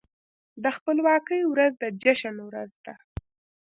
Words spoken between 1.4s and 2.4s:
ورځ د جشن